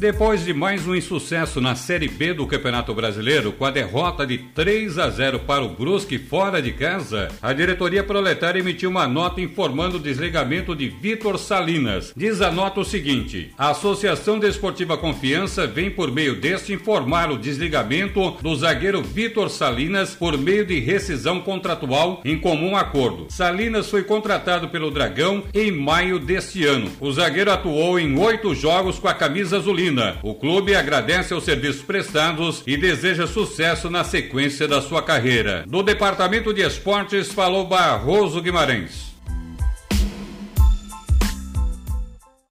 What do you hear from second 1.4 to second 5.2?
na Série B do Campeonato Brasileiro, com a derrota de 3 a